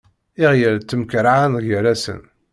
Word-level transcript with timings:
Iɣyal 0.43 0.77
ttemkerrɛan 0.79 1.53
gar-asen. 1.67 2.21